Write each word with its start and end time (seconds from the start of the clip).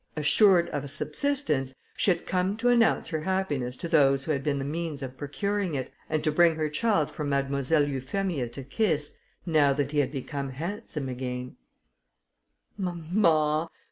Assured 0.17 0.67
of 0.69 0.83
a 0.83 0.87
subsistence, 0.87 1.75
she 1.95 2.09
had 2.09 2.25
come 2.25 2.57
to 2.57 2.69
announce 2.69 3.09
her 3.09 3.21
happiness 3.21 3.77
to 3.77 3.87
those 3.87 4.25
who 4.25 4.31
had 4.31 4.43
been 4.43 4.57
the 4.57 4.65
means 4.65 5.03
of 5.03 5.15
procuring 5.15 5.75
it, 5.75 5.91
and 6.09 6.23
to 6.23 6.31
bring 6.31 6.55
her 6.55 6.69
child 6.69 7.11
for 7.11 7.23
Mademoiselle 7.23 7.87
Euphemia 7.87 8.49
to 8.49 8.63
kiss, 8.63 9.19
now 9.45 9.73
that 9.73 9.91
he 9.91 9.99
had 9.99 10.11
become 10.11 10.49
handsome 10.53 11.07
again. 11.07 11.55
"Mamma! 12.79 13.69